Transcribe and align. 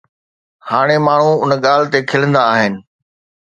هاڻي 0.69 0.97
ماڻهو 1.07 1.31
ان 1.43 1.51
ڳالهه 1.63 1.89
تي 1.93 1.99
کلندا 2.09 2.41
آهن. 2.53 2.73